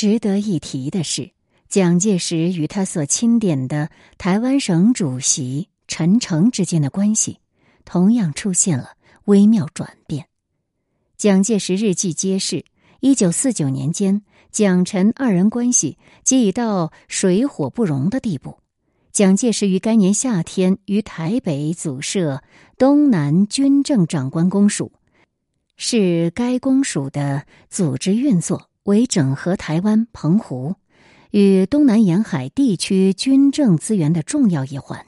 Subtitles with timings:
[0.00, 1.32] 值得一提的是，
[1.68, 7.40] 蒋介石与他所钦点的台湾省主席陈诚之间的关系，
[7.84, 8.92] 同样出现了
[9.26, 10.24] 微妙转变。
[11.18, 12.64] 蒋介石日记揭示，
[13.00, 18.56] 一九四九年间，蒋陈二人关系即已到水火不容的地步。
[19.12, 22.42] 蒋介石于该年夏天于台北组设
[22.78, 24.92] 东南军政长官公署，
[25.76, 30.76] 是该公署的组织运作为整合台湾、澎湖
[31.30, 35.06] 与东南沿海地区军政资源的重要一环。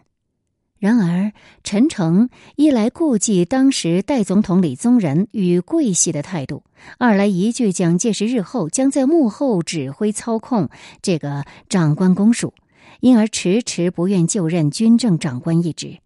[0.79, 6.65] 然而，陈诚一来顾忌当时代总统李宗仁与桂系的态度，
[6.98, 10.68] 二来依据蒋介石日后将在幕后指挥操控
[11.01, 12.52] 这个长官公署。
[12.98, 15.98] 因而迟迟不愿就任军政长官一职。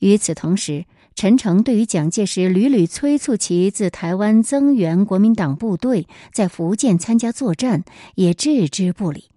[0.00, 0.84] 与此同时，
[1.22, 7.84] 陈诚对于蒋介石屡屡催促其自台湾增援国民党部队，在福建参加作战，
[8.16, 9.30] 也置之不理。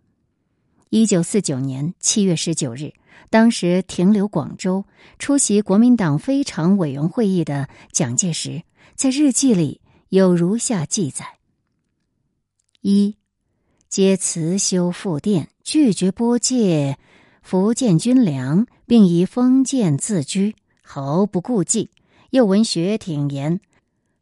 [0.89, 2.94] 一九四九年七月十九日，
[3.30, 4.83] 当时停留广州
[5.19, 8.64] 出席国民党非常委员会议的蒋介石，
[8.95, 11.38] 在日记里有如下记载：
[12.81, 13.16] 一。
[13.89, 16.97] 皆辞修复电，拒绝拨借
[17.44, 20.55] 福建军粮，并以封建自居，
[20.86, 21.89] 毫不顾忌。
[22.30, 23.59] 又闻学挺言，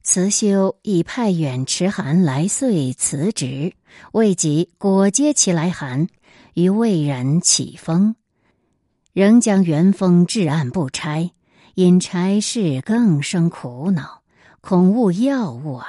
[0.02, 3.74] 辞修已派远池函来遂辞职，
[4.14, 6.08] 未及果接其来函，
[6.54, 8.16] 于未然起风，
[9.12, 11.32] 仍将原封至案不拆，
[11.76, 14.22] 因差事更生苦恼，
[14.62, 15.88] 恐误要务耳。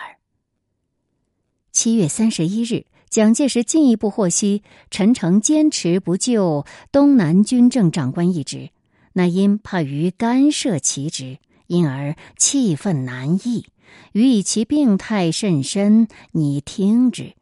[1.70, 2.86] 七月三十一日。
[3.11, 8.70] 蒋介石进一步获悉，陈诚坚持不就东南军政长官一职，
[9.15, 13.67] 那因怕于干涉其职，因而气愤难抑，
[14.12, 17.34] 予以其病态甚深，你听之。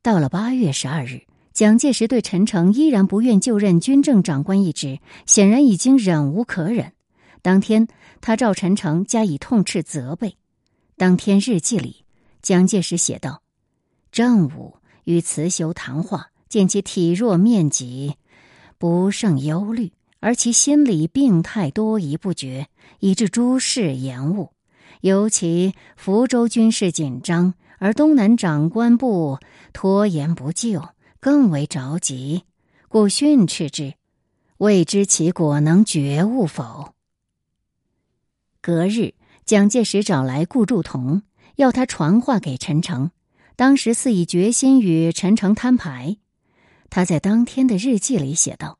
[0.00, 6.92] 到了八月十二日，蒋介石对陈诚依然不愿就任军政长官一职，显然已经忍无可忍。
[7.42, 7.88] 当天，
[8.20, 10.36] 他召陈诚加以痛斥责备。
[10.96, 12.04] 当天日记里，
[12.42, 13.42] 蒋介石写道。
[14.10, 18.14] 正午与慈修谈话，见其体弱面疾，
[18.78, 22.68] 不胜忧虑，而其心里病态多疑不决，
[23.00, 24.52] 以致诸事延误。
[25.00, 29.38] 尤其福州军事紧张，而东南长官部
[29.72, 30.88] 拖延不救，
[31.20, 32.42] 更为着急，
[32.88, 33.94] 故训斥之，
[34.56, 36.94] 未知其果能觉悟否。
[38.60, 39.14] 隔日，
[39.44, 41.22] 蒋介石找来顾祝同，
[41.54, 43.12] 要他传话给陈诚。
[43.54, 46.16] 当时似已决心与陈诚摊牌，
[46.90, 48.78] 他在当天的日记里写道：“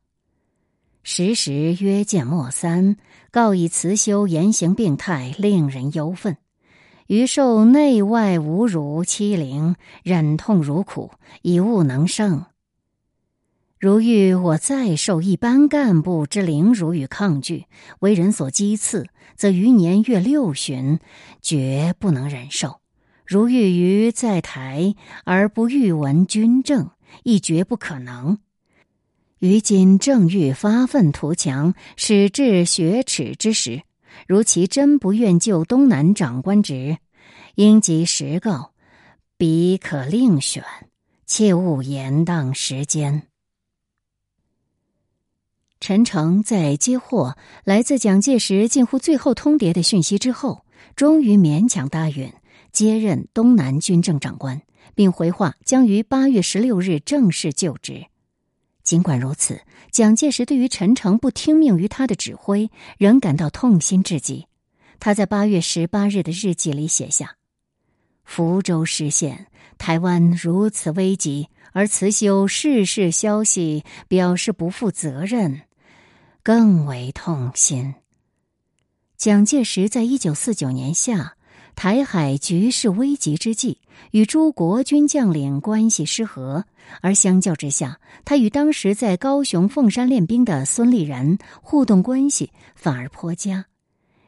[1.11, 2.99] 时时约见莫三，
[3.31, 6.37] 告以辞修言行病态，令人忧愤。
[7.07, 11.11] 余受内外侮辱欺凌，忍痛如苦，
[11.41, 12.45] 以物能胜。
[13.81, 17.65] 如遇我再受一般干部之凌辱与抗拒，
[18.01, 20.99] 为人所讥刺，则余年月六旬，
[21.41, 22.81] 绝不能忍受。”
[23.25, 24.95] 如遇于在台
[25.25, 26.91] 而不欲闻军政，
[27.25, 28.39] 亦绝不可能。
[29.41, 33.83] 于今正欲发愤图强，使至雪耻之时，
[34.27, 36.99] 如其真不愿就东南长官职，
[37.55, 38.73] 应即实告，
[39.37, 40.65] 彼可另选，
[41.27, 43.23] 切勿延宕时间。
[45.81, 50.65] 陈诚在接获来自蒋介石近乎最后通牒的讯息之后，
[50.97, 52.33] 终于勉强答应。
[52.73, 54.61] 接任东南军政长官，
[54.95, 58.07] 并回话将于八月十六日正式就职。
[58.89, 59.61] 尽管如此，
[59.91, 64.47] 蒋介石对于陈诚不听命于他的指挥，仍感到痛心至极。
[64.99, 67.37] 他在八月十八日的日记里写下
[68.25, 75.61] ：“福州失陷，台湾如此危急，而辞修世事消息表示不负责任，
[76.43, 77.95] 更为痛心。”
[79.19, 81.35] 蒋介石在一九四九年夏。
[81.79, 83.79] 台海局势危急之际，
[84.11, 86.65] 与诸国军将领关系失和，
[87.03, 93.67] 而相较之下，他与当时在高雄凤山练兵的孙立人互动关系反而颇佳。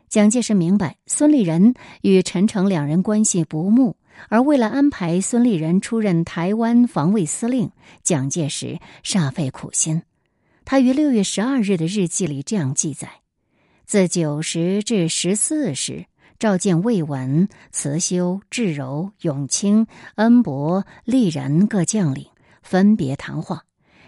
[0.09, 3.97] 蒋介石明白孙立人与陈诚两人关系不睦，
[4.29, 7.73] 而为了安排孙立人出任台湾防卫司令，
[8.05, 10.03] 蒋介石煞费苦心。
[10.65, 13.11] 他于六月十二日的日记里这样记载：
[13.87, 16.07] 自九时至十四时。
[16.41, 22.27] 召见魏文、慈修、智柔、永清、恩伯、丽人各将领，
[22.63, 23.65] 分别谈话，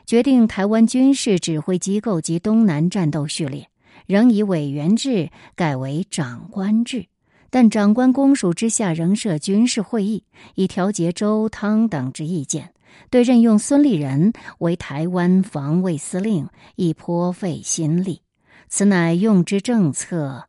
[0.06, 3.69] 决定台湾军事指挥机构及东南战斗序列，
[4.06, 7.05] 仍以委员制改为长官制，
[7.50, 10.25] 但长官公署之下仍设军事会议，
[10.55, 12.73] 以调节周汤等之意见。
[13.11, 18.23] 对任用孙立人为台湾防卫司令，亦颇费心力。
[18.70, 20.49] 此乃用之政策，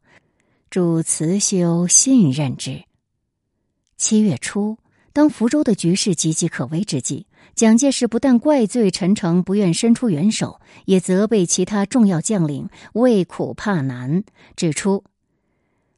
[0.73, 2.85] 主慈修信任之。
[3.95, 4.79] 七月初，
[5.13, 14.23] 当福州的局势岌岌可危之际，蒋介石不但怪罪陈诚不愿伸出援手，也责备其他重要将领畏苦怕难，
[14.55, 15.03] 指出。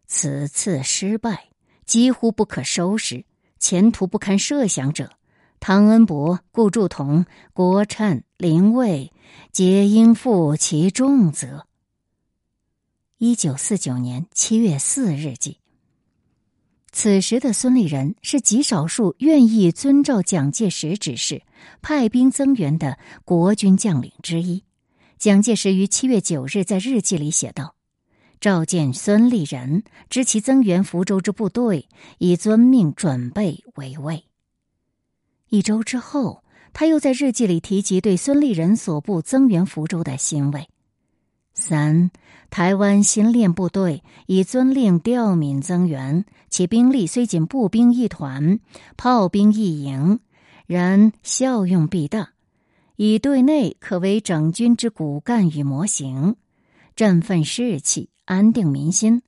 [0.07, 1.45] 此次失败
[1.85, 3.23] 几乎不可收拾，
[3.57, 5.11] 前途不堪设想者，
[5.61, 9.13] 汤恩伯、顾祝同、郭忏、林蔚，
[9.53, 11.64] 皆应负其重责。
[13.17, 15.59] 一九四九年七月四日记。
[16.91, 21.41] 此时的孙立人是极少数愿意遵照蒋介石指示
[21.81, 24.65] 派兵增援的国军将领之一。
[25.17, 27.75] 蒋介石于七月九日在日记里写道。
[28.41, 34.25] 召见孙立人，知其增援福州之部队，以遵命准备为卫。
[35.47, 40.67] 一周之后，他又在日记里提及对孙立人所部增援福州的欣慰。
[41.55, 42.11] 三，
[42.51, 48.59] 台湾新练部队已遵令调闽增援，其兵力虽仅步兵一团、
[48.95, 50.19] 炮兵一营，
[50.67, 52.29] 然效用必大，
[52.97, 56.35] 以对内可为整军之骨干与模型，
[56.95, 58.09] 振奋士气。
[58.27, 59.21] 安定民心，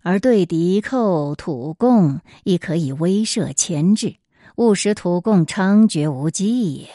[0.00, 4.14] 而对敌寇土共亦可以威慑牵制，
[4.54, 6.88] 勿使土共猖獗无忌也。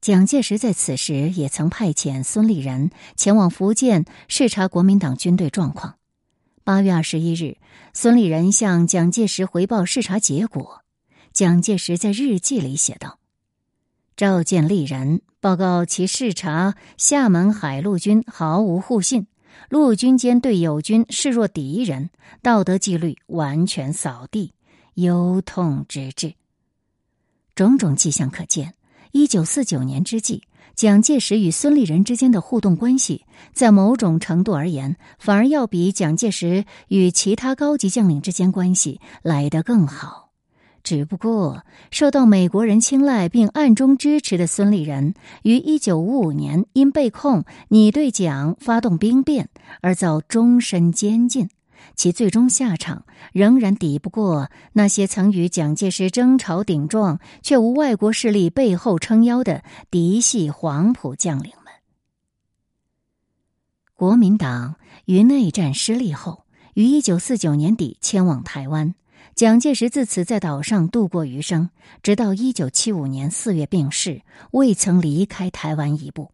[0.00, 5.96] 蒋介石在此时也曾派遣孙立人前往福建视察国民党军队状况。
[6.64, 7.56] 八月二十一日，
[7.92, 10.82] 孙立人向蒋介石回报视察结果。
[11.32, 13.18] 蒋介石在日记里写道
[14.16, 19.26] ：“召见立人，报告其视察厦门海陆军毫无互信。”
[19.70, 22.10] 陆军间对友军视若敌人，
[22.42, 24.54] 道德纪律完全扫地，
[24.94, 26.34] 忧痛之至。
[27.56, 28.74] 种种迹象可见，
[29.12, 30.42] 一九四九年之际，
[30.74, 40.26] 蒋介石与孙立人之间的互动关系，在某种程度而言，反而要比蒋介石与其他高级将领之间关系来得更好。
[40.84, 49.48] 只不过，受到美国人青睐并暗中支持的孙立人，于一九五五年因被控拟对蒋发动兵变
[49.82, 51.48] 而遭终身监禁，
[51.98, 61.74] 其最终下场仍然抵不过那些曾与蒋介石争吵顶撞却无外国势力背后撑腰的嫡系黄埔将领们。
[63.94, 68.94] 国民党于内战失利后，于一九四九年底迁往台湾。
[69.34, 71.70] 蒋介石自此在岛上度过余生，
[72.04, 74.22] 直到一九七五年四月病逝，
[74.52, 76.30] 未曾离开台湾一步。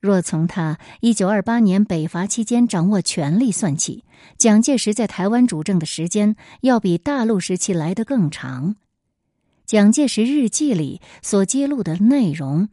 [0.00, 4.04] 若从他一九二八年北伐期间掌握权力算起，
[4.36, 8.76] 蒋介石在台湾主政的时间要比大陆时期来得更长。
[9.66, 12.68] 蒋介石日记里所揭露的内容，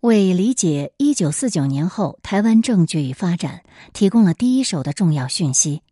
[0.00, 5.82] 为理解一九四九年后台湾政局与发展提供了第一手的重要讯息。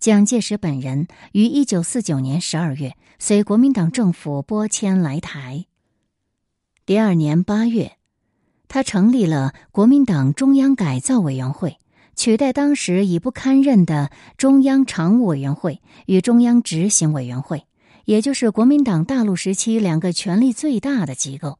[0.00, 5.66] 蒋介石本人于一九四九年十二月随国民党政府拨迁来台。
[6.86, 7.92] 第二年八月，
[8.72, 11.78] 他成立了国民党中央改造委员会，
[12.14, 17.66] 取代当时已不堪任的中央常务委员会与中央执行委员会，
[18.04, 21.58] 也就是国民党大陆时期两个权力最大的机构。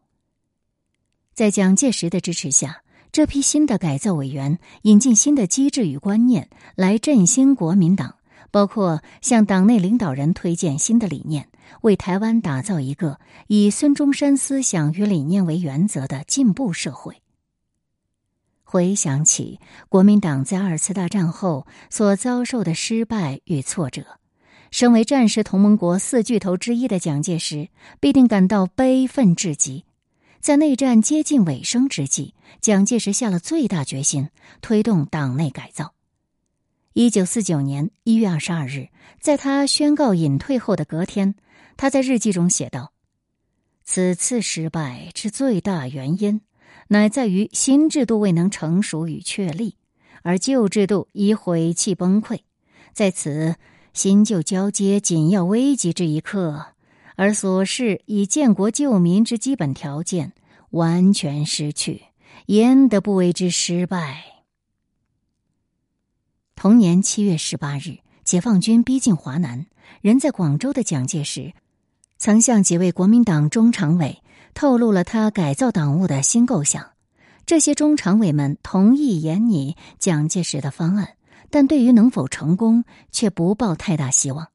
[1.35, 8.15] 在蒋介石的支持下，这批新的改造委员引进新的机制与观念，来振兴国民党。
[8.53, 11.49] 包括向党内领导人推荐新的理念，
[11.83, 17.23] 为台湾打造一个以孙中山思想与理念为原则的进步社会。
[18.63, 19.59] 回想起
[19.89, 24.05] 国民党在二次大战后所遭受的失败与挫折，
[24.71, 29.85] 身为战时同盟国四巨头之一的蒋介石必定感到悲愤至极。
[30.41, 34.29] 在内战接近尾声之际，蒋介石下了最大决心，
[34.63, 35.95] 推动党内改造。
[36.93, 38.89] 一九四九年一月二十二日，
[39.21, 41.35] 在他宣告隐退后的隔天，
[41.81, 42.93] 他在日记中写道
[43.85, 46.43] ：“此次失败之最大原因，
[46.89, 49.77] 乃在于新制度未能成熟与确立，
[50.23, 52.41] 而旧制度已毁弃崩溃。
[52.93, 53.57] 在此
[53.95, 56.75] 新旧交接紧要危急这一刻，
[57.17, 60.35] 而所示以建国救民之基本条件
[60.73, 62.03] 完全失去，
[62.49, 64.43] 焉得不为之失败？”
[66.55, 69.65] 同年七月十八日，解放军逼近华南，
[70.03, 71.55] 人在广州的蒋介石，
[72.21, 74.23] 曾向几位国民党中常委
[74.53, 76.91] 透露了他改造党务的新构想。
[77.47, 81.15] 这些中常委们同意研拟蒋介石的方案，
[81.49, 84.49] 但对于能否成功却不抱太大希望。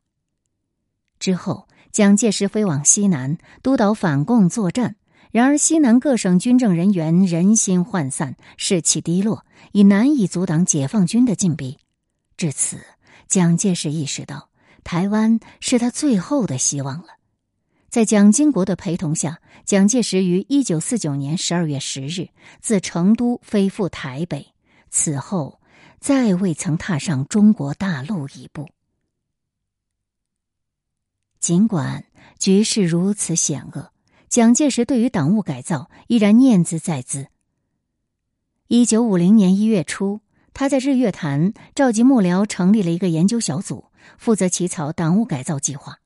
[1.20, 4.96] 之后，蒋介石飞往西南督导反共作战，
[5.32, 11.80] 然而西南各省军政人员人心涣散，士气低落，已难以阻挡解放军的进逼。
[12.38, 12.78] 至此，
[13.28, 14.50] 蒋介石意识到
[14.84, 17.08] 台湾是他最后的希望了。
[17.96, 22.28] 在蒋经国的陪同下，蒋介石于一九四九年十二月十日
[22.60, 24.48] 自成都飞赴台北，
[24.90, 25.62] 此后
[26.02, 28.68] 再未曾踏上中国大陆一步。
[31.40, 32.04] 尽管
[32.38, 33.94] 局势如此险恶，
[34.28, 37.28] 蒋介石对于党务改造依然念兹在兹。
[38.68, 40.20] 一九五零年一月初，
[40.54, 43.86] 他在日月潭召集幕僚，成立了一个研究小组，
[44.18, 46.00] 负责起草党务改造计划。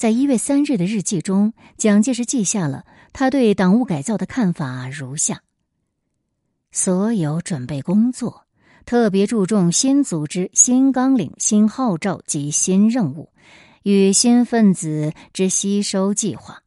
[0.00, 5.42] 在一月三日的日记中，蒋介石记下了他对党务改造的看法如下：
[6.72, 8.46] 所有准备工作，
[8.86, 13.28] 特别注重新组织、新纲领、新号召及新任务
[13.82, 16.62] 与新分子之吸收计划、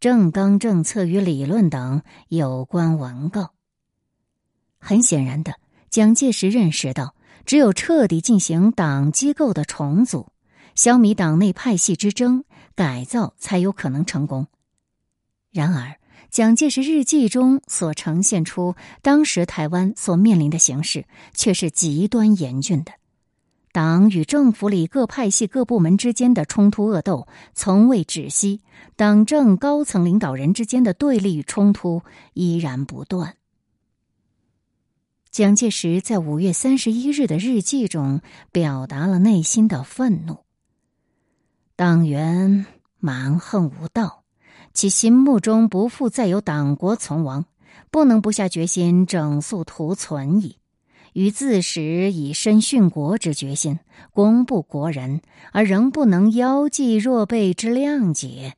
[0.00, 3.52] 政纲政策与理论等有关文告。
[4.80, 5.54] 很显然的，
[5.88, 7.14] 蒋介石认识到，
[7.46, 10.26] 只有彻底进行党机构的重组。
[10.74, 14.46] 消弭党内派系之争，改造才有可能成功。
[15.50, 15.96] 然而，
[16.30, 22.92] 蒋介石日记中所呈现出当时台湾所面临的形势，却是极端严峻的。
[23.70, 28.60] 党与政府里各派系各部门之间的冲突恶斗从未止息，
[28.96, 32.02] 党政高层领导人之间的对立与冲突
[32.34, 33.36] 依然不断。
[35.30, 40.44] 蒋介石在五月三十一日的日记中表达了内心的愤怒。
[41.84, 42.64] 党员
[43.00, 44.22] 蛮横无道，
[44.72, 47.44] 其心目中不复再有党国存亡，
[47.90, 50.58] 不能不下决心整肃图存矣。
[51.12, 53.80] 于自始以身殉国之决心，
[54.12, 58.54] 公布国人，而仍不能腰系若背之谅解，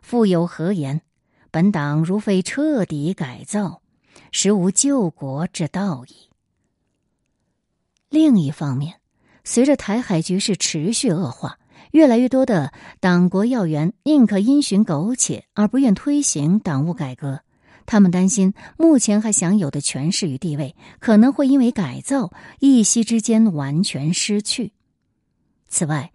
[0.00, 1.02] 复有何言？
[1.50, 3.82] 本党如非彻底改造，
[4.30, 6.14] 实无救国之道矣。
[8.10, 9.00] 另一方面，
[9.42, 11.56] 随着台海局势持续恶化。
[11.92, 17.40] 越来越多的党国要员宁可因循苟且，而不愿推行党务改革。
[17.86, 24.72] 他们担心，目前还享有的权势与地位，可能会因为改造一夕之间完全失去。
[25.66, 26.12] 此外，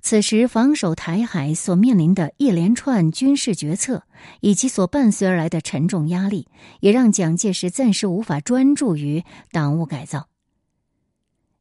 [0.00, 4.04] 此时防守台海所面临的一连串军事决策，
[4.40, 6.46] 以及所伴随而来的沉重压力，
[6.78, 10.28] 也让蒋介石暂时无法专注于党务改造。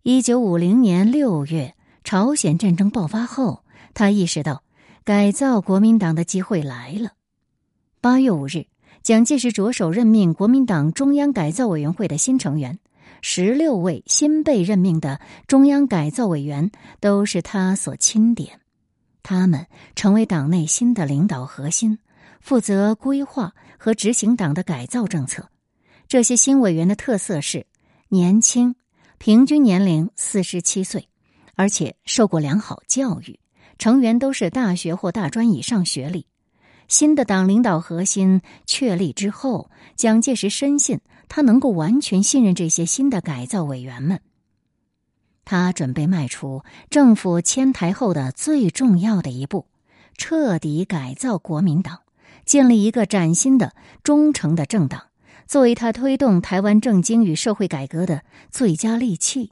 [0.03, 1.74] 一九五零年六月。
[2.05, 3.63] 朝鲜战争爆发后，
[3.95, 4.63] 他意识到
[5.03, 7.13] 改造国民党的机会来了。
[8.00, 8.67] 八月五日，
[9.01, 12.77] 蒋介石着手任命国民党中央改造委员会的新成员，
[13.24, 16.69] 十六位新被任命的中央改造委员
[17.00, 18.59] 都是他所钦点，
[19.24, 21.97] 他们成为党内新的领导核心，
[22.39, 25.50] 负责规划和执行党的改造政策。
[26.07, 27.65] 这些新委员的特色是
[28.09, 28.75] 年轻，
[29.17, 31.09] 平均年龄四十七岁。
[31.55, 33.39] 而且受过良好教育，
[33.77, 36.27] 成员都是大学或大专以上学历。
[36.88, 44.19] 新的党领导核心确立之后，蒋介石深信他能够完全信任这些新的改造委员们。
[45.43, 49.65] 他准备迈出政府迁台后的最重要的一步，
[50.17, 52.01] 彻底改造国民党，
[52.45, 55.07] 建立一个崭新的、忠诚的政党，
[55.47, 59.51] 作为他推动台湾政经与社会改革的最佳利器。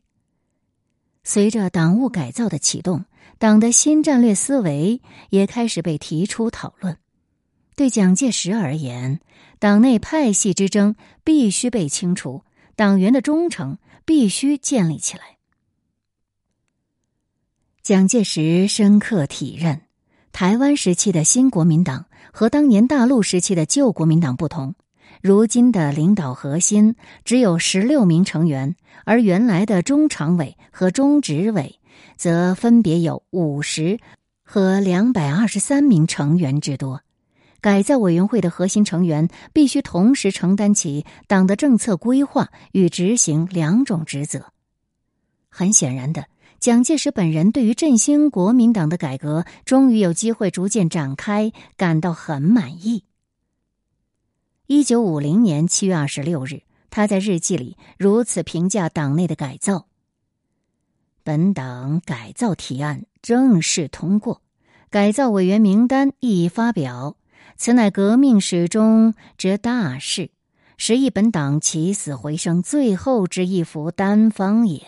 [1.24, 3.06] 随着党务改造的启动，
[3.38, 6.98] 党的新战略思维也开始被提出讨论。
[7.76, 9.20] 对蒋介石而言，
[9.58, 12.44] 党内派系之争必须被清除，
[12.76, 15.38] 党员的忠诚必须建立起来。
[17.82, 19.82] 蒋介石深刻体认，
[20.32, 24.76] 台湾时期的新国民党和当年大陆时期的旧国民党不同。
[25.24, 28.76] 如今的领导核心只有十六名成员，
[29.06, 31.80] 而原来的中常委和中执委
[32.18, 33.98] 则分别有五十
[34.44, 37.04] 和两百二十三名成员之多。
[37.62, 44.48] 改造委员会的核心成员必须同时承担起党的政策规划与执行两种职责。
[45.48, 46.26] 很显然的，
[46.60, 53.06] 蒋介石本人对于振兴国民党的改革终于有机会逐渐展开感到很满意。
[54.66, 59.88] 一九五零年七月二十六日，他在日记里如此评价党内的改造
[61.22, 64.42] ：“本党改造提案正式通过，
[64.90, 67.18] 改造委员名单亦发表，
[67.58, 70.32] 此乃革命史中之大事，
[70.78, 74.82] 实亦本党起死回生最后之一幅单方也。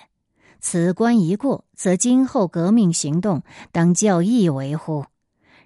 [0.62, 5.04] 此关一过，则今后革命行动当较易为乎？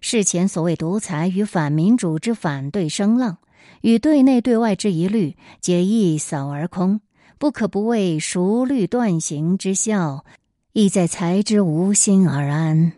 [0.01, 3.38] 事前所谓独裁与反民主之反对声浪，
[3.81, 7.01] 与对内对外之疑虑，皆一扫而空。
[7.38, 10.25] 不可不为熟虑断行之效，
[10.74, 12.91] 意在才之无心而安，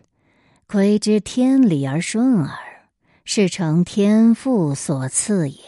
[0.66, 2.58] 窥之天理而顺耳，
[3.24, 5.58] 是成天赋所赐也。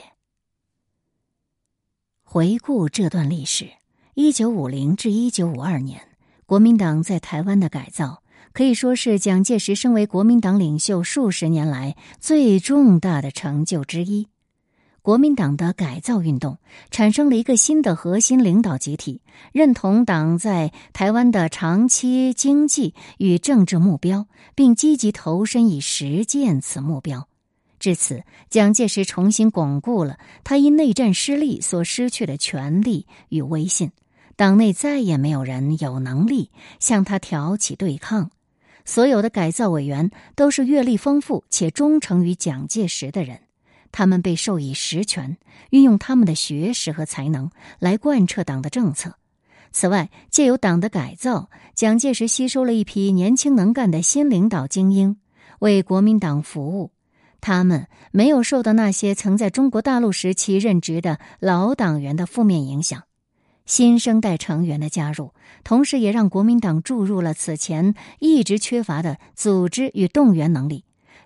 [2.25, 3.69] 回顾这段历史，
[4.15, 6.01] 一九五零至一九五二年，
[6.45, 8.23] 国民党在台湾的改造。
[8.53, 14.29] 可以说是蒋介石身为国民党领袖数十年来最重大的成就之一。
[15.05, 16.57] 国民党的改造运动
[16.91, 19.21] 产生了一个新的核心领导集体，
[19.53, 27.29] 认同党在台湾的长期经济与政治目标，并积极投身以实践此目标。
[27.79, 33.91] 至此，蒋介石重新巩固了他因内战失利所失去的权力与威信，
[34.37, 38.31] 党内再也没有人有能力向他挑起对抗。
[38.87, 43.41] 所有的改造委员都是阅历丰富且忠诚于蒋介石的人，
[43.97, 45.37] 他们被授以实权，
[45.71, 47.49] 运用他们的学识和才能
[47.79, 49.15] 来贯彻党的政策。
[49.71, 55.19] 此外，借由党的改造，蒋介石吸收了一批年轻能干的新领导精英，
[55.61, 56.91] 为国民党服务。
[57.41, 63.05] 他们没有受到那些曾在中国大陆时期任职的老党员的负面影响。
[63.65, 65.33] 新生代成员的加入，
[65.63, 70.85] 同时也让国民党注入了此前一直缺乏的组织与动员能力。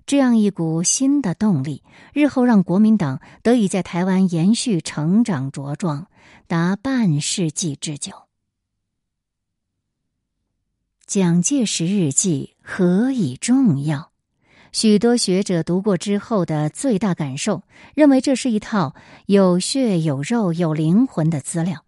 [0.09, 1.83] 这样一股新的动力，
[2.15, 6.07] 日后让国民党得以在台湾延续成长茁壮
[6.47, 8.13] 达半世纪之久。
[11.07, 14.11] 蒋介石日记何以重要？
[14.73, 18.95] 许多学者读过之后的最大感受，认为这是一套
[19.27, 21.85] 有血有肉有灵魂的资料。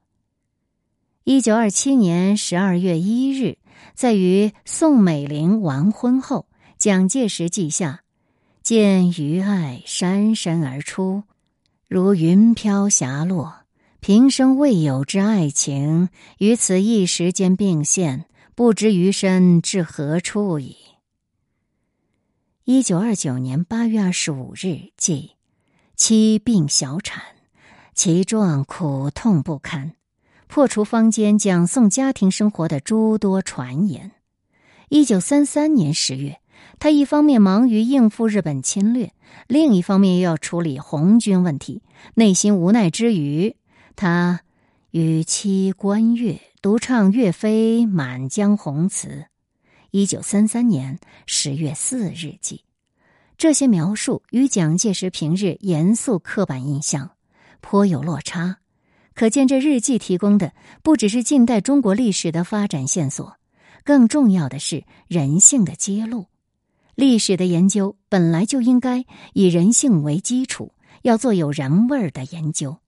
[1.25, 3.57] 一九二七年十二月一日，
[3.95, 6.47] 在与宋美龄完婚后，
[6.77, 8.03] 蒋介石记下
[8.63, 11.25] ：“见余爱姗姗而出，
[11.89, 13.65] 如云飘霞落，
[14.01, 16.09] 平生未有之爱情，
[16.39, 20.77] 于此一时间并现，不知余身至何处矣。”
[22.65, 25.33] 一九二九年八月二十五日，记
[25.97, 27.23] 妻病小产，
[27.95, 29.95] 其状苦痛不堪。
[30.47, 34.13] 破除坊间讲宋家庭生活的诸多传言。
[34.89, 36.41] 一九三三年十月，
[36.79, 39.13] 他一方面忙于应付日本侵略，
[39.47, 41.83] 另一方面又要处理红军问题，
[42.15, 43.57] 内心无奈之余，
[43.97, 44.41] 他
[44.91, 49.27] 与妻关月，独唱岳飞《满江红》词。
[49.91, 52.63] 一九三三年十月四日记，
[53.37, 57.11] 这些描述与蒋介石平日严肃刻板印象
[57.61, 58.59] 颇有落差。
[59.15, 63.37] 可见，这日记提供的不只是近代中国历史的发展线索，
[63.85, 66.30] 更重要的是人性的揭露。
[66.95, 70.73] 历史的研究本来就应该以人性为基础，
[71.03, 72.79] 要做有人味儿的研究。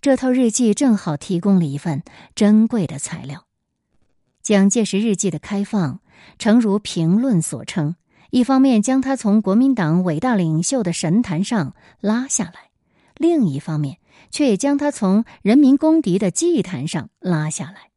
[0.00, 2.02] 这套日记正好提供了一份
[2.34, 3.46] 珍贵的材料。
[4.42, 6.00] 蒋介石日记的开放，
[6.38, 7.96] 诚如评论所称，
[8.30, 12.70] 一方面将他从国民党伟大领袖的神坛上拉下来，
[13.16, 13.98] 另一方面。
[14.30, 17.93] 却也将他从人民公敌的祭坛上拉下来。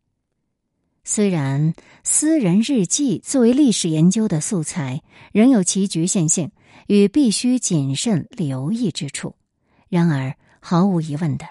[1.10, 6.52] 虽然私人日记作为历史研究的素材，仍有其局限性
[6.88, 9.38] 与必须谨慎留意之处，
[9.88, 11.46] 然而毫无疑问的，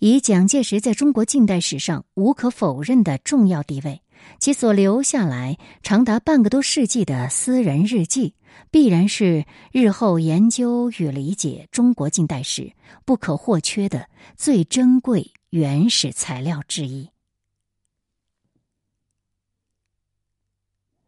[0.00, 4.02] 以蒋介石在中国近代史上无可否认的重要地位，
[4.38, 8.34] 其所留下来长达半个多世纪的私人日记。
[8.70, 12.74] 必然是日后研究与理解中国近代史
[13.06, 17.08] 不可或缺的最珍贵原始材料之一。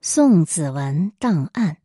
[0.05, 1.77] 宋子文档案。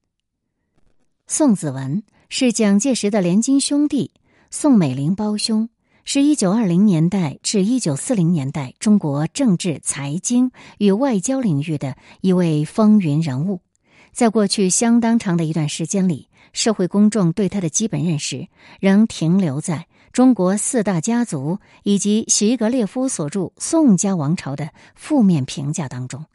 [1.28, 4.10] 宋子文是蒋介石的联金兄弟，
[4.50, 5.70] 宋美龄胞兄，
[6.04, 10.50] 是一九二零年代至一九四零年代中国政治、财经
[10.80, 13.62] 与外交领域的一位风云人物。
[14.12, 18.48] 在过去相当长的一段时间里，社会公众对他的基本认识
[18.80, 26.26] 仍停留在中国四大家族以及席格列夫所著《宋家王朝》的负面评价当中。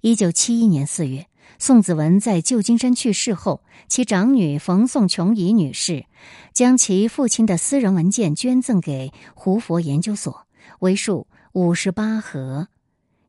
[0.00, 1.26] 一九七一年四月，
[1.58, 6.06] 宋子文在旧金山去世后，其长女冯宋琼怡女士
[6.52, 10.46] 将其父亲的私人文件捐赠给胡佛研究所，
[10.78, 12.68] 为数五十八盒。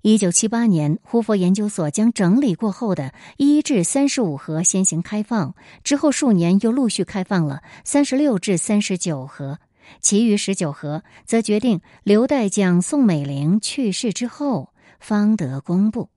[0.03, 9.57] 一九七八年，胡佛研究所将整理过后的一至三十五盒先行开放，之后数年又陆续开放了三十六至三十九盒，
[10.01, 16.09] 其余十九盒则决定留待蒋宋美龄去世之后方得公布。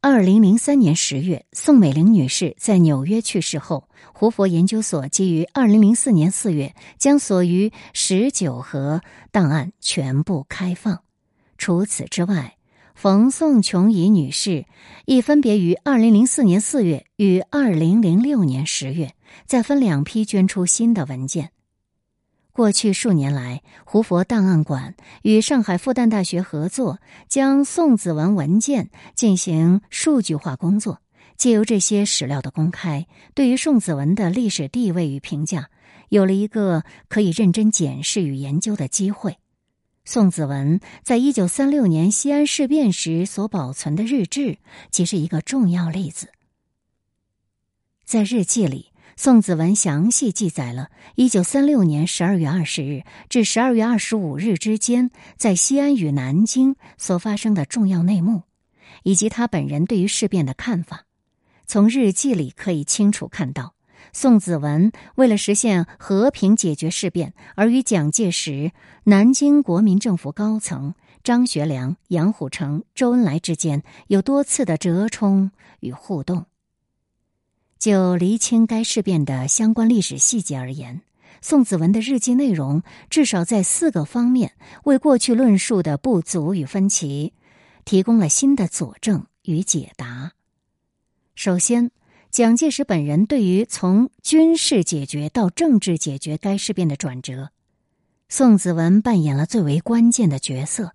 [0.00, 9.00] 二零零三年十月，宋美龄女士在纽约去世后，胡佛研究所基于二零零四年四月将所余十九盒
[9.32, 11.00] 档案全部开放。
[11.58, 12.56] 除此之外，
[12.94, 14.66] 冯宋琼怡女士
[15.04, 19.14] 亦分别于二零零四年四月与二零零六年十月
[19.46, 21.50] 再分两批捐出新的文件。
[22.58, 31.00] 过去数年来，胡佛档案馆与上海复旦大学合作，将宋子文文件进行数据化工作。
[31.36, 35.70] 借由这些史料的公开，对于宋子文的历史地位与评价，
[36.08, 39.36] 有了一个可以认真检视与研究的机会。
[40.04, 44.58] 宋子文在一九三六年西安事变时所保存的日志，
[44.90, 46.32] 即是一个重要例子。
[48.04, 48.87] 在日记里。
[49.20, 58.42] 宋子文详细记载了1936年12月20日至12月25日之间在西安与南京所发生的重要内幕，
[59.02, 61.06] 以及他本人对于事变的看法。
[61.66, 63.74] 从日记里可以清楚看到，
[64.12, 68.70] 宋子文为了实现和平解决事变，而与蒋介石、
[69.02, 75.50] 南京国民政府高层张学良、杨虎城、周恩来之间有多次的折冲
[75.80, 76.46] 与互动。
[77.78, 81.02] 就厘清该事变的相关历史细节而言，
[81.40, 84.52] 宋子文的日记内容至少在四个方面
[84.84, 87.32] 为过去论述的不足与分歧
[87.84, 90.32] 提供了新的佐证与解答。
[91.36, 91.92] 首先，
[92.30, 97.50] 蒋介石本人对于从军事解决到政治解决该事变的转折，
[98.28, 100.94] 宋子文扮演了最为关键的角色。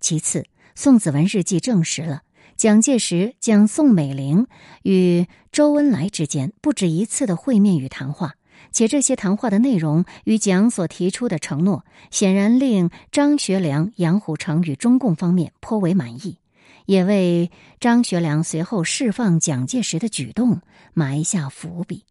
[0.00, 2.22] 其次，宋子文日记证实了。
[2.56, 4.46] 蒋介石将宋美龄
[4.84, 8.34] 与周恩来之间不止一次的会面与谈话，
[8.72, 16.38] 且这些谈话的内容与蒋所提出的承诺，显然令张学良、杨虎城与中共方面颇为满意，
[16.86, 20.60] 也为张学良随后释放蒋介石的举动
[20.92, 22.02] 埋下伏笔。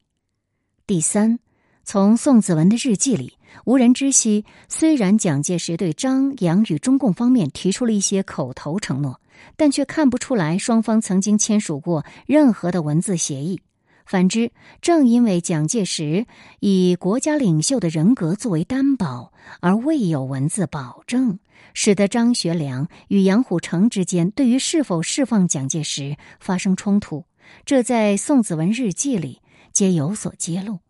[0.88, 1.38] 第三，
[1.84, 9.20] 从宋子文的日记里，无人知悉，虽然蒋介石对张杨与中共方面提出了一些口头承诺。
[9.58, 13.60] 但却看不出来双方曾经签署过任何的文字协议。
[14.06, 16.26] 反之，正因为蒋介石
[16.60, 21.40] 以国家领袖的人格作为担保，而未有文字保证，
[21.74, 27.26] 使得张学良与杨虎城之间对于是否释放蒋介石发生冲突。
[27.66, 29.42] 这在宋子文日记里
[29.72, 30.83] 皆有所揭露。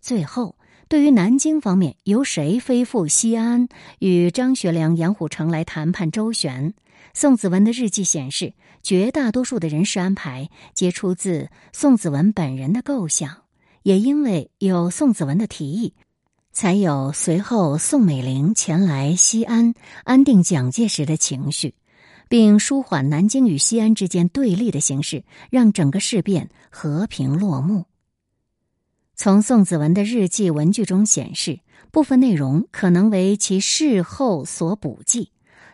[0.00, 0.56] 最后，
[0.88, 6.74] 对于南京方面由谁飞赴西安与张学良、杨虎城来谈判周旋？
[7.12, 13.44] 宋子文的日记显示，绝大多数的人事安排皆出自宋子文本人的构想。
[13.82, 15.94] 也因为有宋子文的提议，
[16.52, 21.74] 才有随后宋美龄前来西安安定蒋介石的情绪，
[22.28, 27.86] 并舒缓南京与西安之间对立的形势，让整个事变和平落幕。
[29.16, 35.30] 从宋子文的日记文句中显示，部分内容可能为其事后所补记。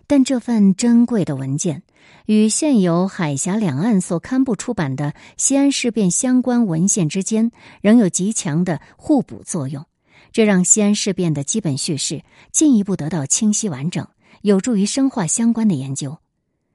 [0.07, 1.83] 但这份珍贵的文件
[2.27, 7.51] 与现有海峡两岸所刊布出版的西安事变相关文献之间
[7.81, 9.87] 仍有极强的互补作用，
[10.31, 14.07] 这让西安事变的基本叙事进一步得到清晰完整，
[14.43, 16.19] 有助于深化相关的研究。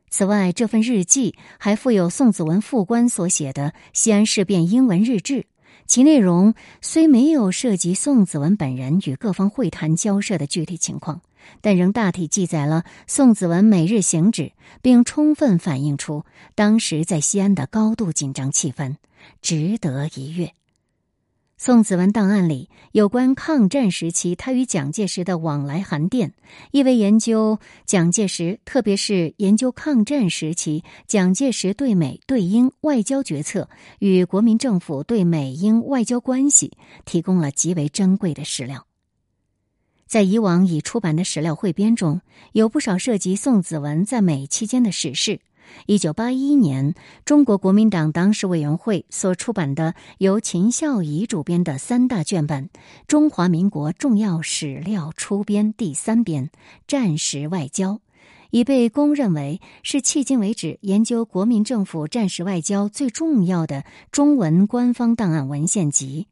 [0.10, 5.46] 此外，这份日记还附有宋子文副官所写的西安事变英文日志。
[5.88, 11.22] 其内容虽没有涉及宋子文本人与各方会谈交涉的具体情况，
[11.62, 18.98] 但仍大体记载了宋子文每日行止，并充分反映出当时在西安的高度紧张气氛，
[19.42, 20.52] 值得一阅。
[21.60, 26.34] 宋子文档案里有关抗战时期他与蒋介石的往来函电，
[26.70, 38.86] 意为研究蒋介石，特别是研究抗战时期蒋介石对美对英外交决策与国民政府对美英外交关系，提供了极为珍贵的史料。
[40.06, 45.40] 在以往已出版的史料汇编中，有不少涉及宋子文在美期间的史事。
[45.86, 52.66] 一九八一年，中国国民党党史委员会所出版的由秦孝仪主编的三大卷本
[53.08, 56.48] 《中华民国重要史料初编》第三编
[56.88, 57.94] 《战时外交》，
[58.52, 66.28] 已被公认为是迄今为止研究国民政府战时外交最重要的中文官方档案文献集。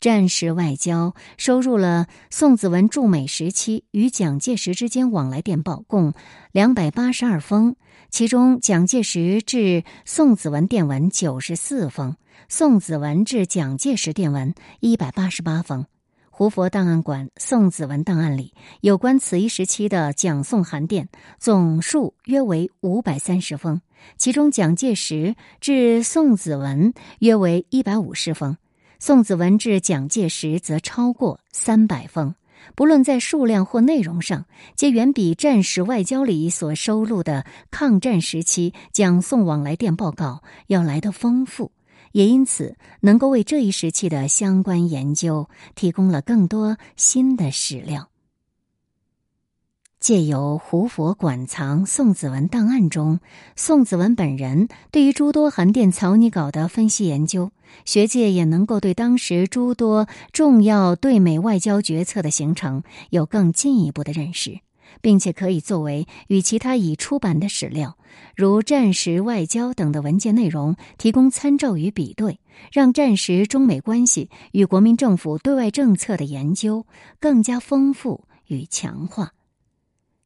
[0.00, 6.14] 战时外交收入了宋子文驻美时期与蒋介石之间往来电报共
[6.52, 7.76] 两百八十二封，
[8.08, 12.16] 其中蒋介石致宋子文电文九十四封，
[12.48, 15.84] 宋子文致蒋介石电文一百八十八封。
[16.30, 23.82] 胡佛档案馆宋子文档案里有关此一时期的蒋宋函电总数约为五百三十封，
[24.16, 28.56] 其中蒋介石致宋子文约为一百五十封，
[29.02, 32.34] 宋子文致蒋介石则超过三百封。
[32.74, 34.44] 不论在数量或内容上，
[34.76, 41.72] 皆远比战时外交里所收录的抗战时期蒋宋往来电报告要来得丰富。
[42.12, 48.09] 也因此，能够为这一时期的相关研究提供了更多新的史料。
[50.00, 53.20] 借由胡佛馆藏宋子文档案中，
[53.54, 57.52] 宋子文本人对于诸多函电草拟稿的分析研究，
[57.84, 64.60] 学界也能够对当时诸多重要对美外交决策的形成有更进一步的认识。
[65.02, 67.96] 并且可以作为与其他已出版的史料，
[68.34, 72.40] 如战时外交等的文件内容提供参照与比对，
[72.72, 76.86] 让战时中美关系与国民政府对外政策的研究
[77.20, 79.32] 更加丰富与强化。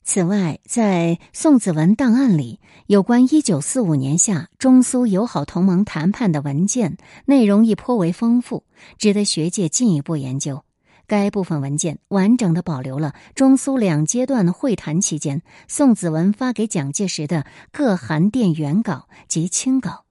[0.05, 8.65] 此外，在宋子文档案里，有关一九四五年夏中苏友好同盟谈判的文件内容亦颇为丰富，
[8.99, 10.63] 值得学界进一步研究。
[11.07, 20.05] 该部分文件完整的保留了中苏两阶段会谈期间宋子文发给蒋介石的各函电原稿及清稿。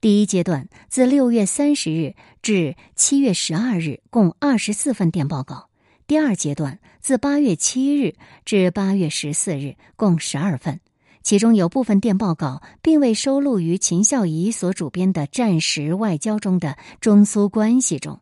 [0.00, 5.68] 第一阶段自六月三十日至七月十二日，共二十四份电报稿；
[6.06, 10.80] 第二阶段自八月七日至八月十四日，共十二份。
[11.22, 18.18] 其中有部分电报稿并未收录于秦孝仪所主编的《战时外交》中的中苏关系中，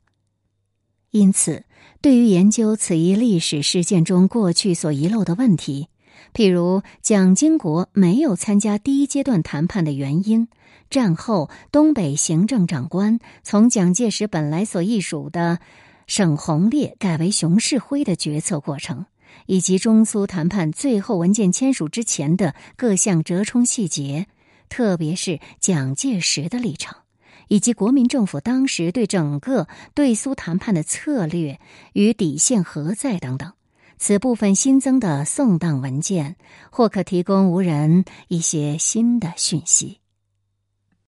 [1.12, 1.64] 因此。
[2.02, 5.88] 对于研究此一历史事件中过去所遗漏的问题，
[6.34, 10.48] 譬如蒋经国没有参加第一阶段谈判的原因，
[10.90, 15.60] 战后东北行政长官从蒋介石本来所隶属的
[16.06, 19.06] 省宏烈改为熊式辉的决策过程，
[19.46, 24.26] 以及中苏谈判最后文件签署之前的各项折冲细节，
[24.68, 26.98] 特别是蒋介石的立场。
[27.48, 31.60] 以及国民政府当时对整个对苏谈判的策略
[31.92, 33.52] 与底线何在等等，
[33.98, 36.36] 此部分新增的送档文件
[36.70, 39.98] 或可提供无人一些新的讯息。